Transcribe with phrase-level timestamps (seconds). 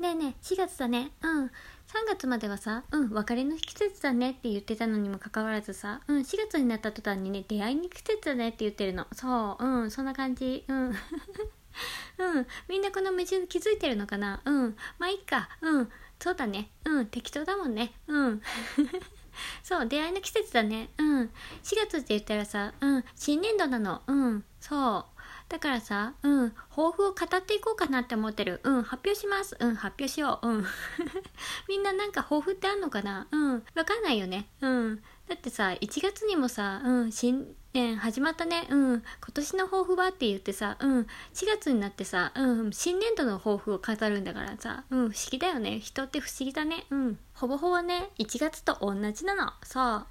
[0.00, 1.10] ねえねえ4月だね。
[1.20, 1.44] うん。
[1.44, 1.50] 3
[2.08, 9.06] 月まではさうん別れの季節だねって言ってたのにもかかわらずさうん4月になった途端にね出会いの季節だねって言ってるの。
[9.12, 9.64] そう。
[9.64, 10.64] うんそんな感じ。
[10.66, 10.88] うん。
[10.88, 12.46] うん。
[12.66, 14.40] みんなこの矛盾気づいてるのかな。
[14.46, 14.76] うん。
[14.98, 15.50] まあいいか。
[15.60, 15.90] うん。
[16.18, 16.70] そうだね。
[16.86, 17.06] うん。
[17.06, 17.92] 適当だもんね。
[18.06, 18.42] うん。
[19.62, 20.88] そう出会いの季節だね。
[20.96, 21.30] うん。
[21.62, 24.00] 4月って言ったらさうん新年度なの。
[24.06, 24.44] うん。
[24.60, 25.19] そう。
[25.50, 28.60] だからさ、うん、抱負を語っていこうかなって思ってる。
[28.62, 29.56] うん、発表します。
[29.58, 30.48] うん、発表しよう。
[30.48, 30.64] うん。
[31.68, 33.26] みんななんか抱負ってあんのかな？
[33.32, 34.46] うん、わかんないよね。
[34.60, 35.02] うん。
[35.28, 38.68] だってさ、1月にもさ、うん、新年始まったね。
[38.70, 39.02] うん、今
[39.34, 41.00] 年の抱負はって言ってさ、うん、
[41.34, 45.80] 4月になってさ、うん、新年度の抱負を語るんだからさ、うん、不思議だよね。
[45.80, 46.86] 人って不思議だね。
[46.90, 47.18] うん。
[47.34, 49.52] ほぼほぼね、1月と同じなの。
[49.64, 50.06] そう。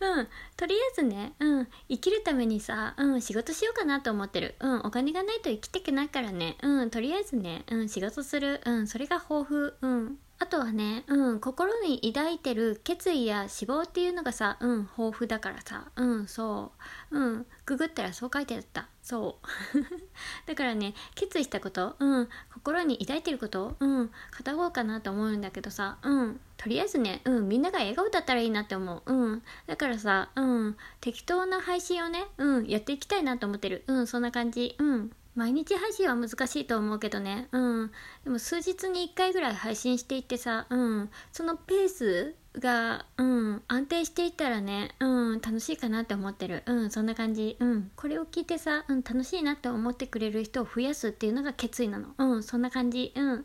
[0.00, 4.54] うん、とりあえずね、うん、生きるためにさ、うん、仕事しようかなと思ってる。
[4.60, 8.60] うん、お金がないと生きていけないからね、うん、とりあえずね、うん、仕事する。
[8.64, 9.72] うん、それが豊富。
[9.82, 10.18] うん。
[10.40, 16.72] あとはね、うん、心に抱いてる決意や志望っていうのがさ、うん、豊富だからさ、うん、そ
[17.10, 18.88] う、うん、ググったらそう書いてあった。
[19.02, 19.78] そう。
[20.46, 24.12] だからね、決意したこと、うん、心に抱いてること、うん、語
[24.52, 29.12] ろうかなと思うんだけどさ、うん、とりあえずね、うん、みんなが笑顔だったらいいなって思う。
[29.12, 29.42] うん。
[29.66, 33.82] だからさ、うん、適当な配信をね、うん、やっていきたいなと思ってる。
[33.86, 34.76] うん、そんな感じ。
[34.78, 35.10] うん。
[35.38, 37.46] 毎日配信は難しいと思うけどね。
[37.52, 37.92] うん。
[38.24, 41.10] でも数日に1回ぐらい配信していってさ、うん。
[41.30, 46.64] そのペースが、うん、安定していったらね、うん、楽しいかなって思ってる。
[46.66, 47.56] うん、そんな感じ。
[47.60, 47.92] うん。
[47.94, 52.08] これを聞いてさ、うん、楽しいなって思ってくれる人を増やすっていうのが決意なの。
[52.18, 53.12] うん、そんな感じ。
[53.14, 53.44] うん。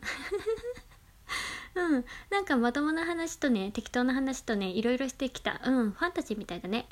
[1.76, 2.04] うん。
[2.28, 5.60] なんかまともな話とね、適当な話とね、いろいろしてきた。
[5.64, 6.88] うん、ファンタジーみたいだね。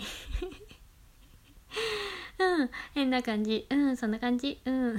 [2.61, 2.71] うん。
[2.95, 3.67] 変な感じ。
[3.71, 4.61] うんそんな感じ。
[4.65, 4.97] うん。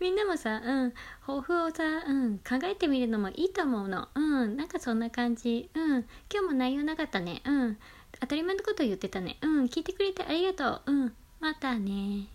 [0.00, 0.92] みんなもさうん。
[1.26, 4.08] 抱負をさ、うん、考えてみるのもいいと思うの。
[4.14, 4.56] うん。
[4.56, 5.70] なんかそんな感じ。
[5.74, 5.90] うん。
[6.32, 7.42] 今日も内容なかったね。
[7.44, 7.78] うん。
[8.20, 9.38] 当たり前のこと言ってたね。
[9.42, 9.64] うん。
[9.64, 10.92] 聞いてくれてありがとう。
[10.92, 11.14] うん。
[11.40, 12.32] またね。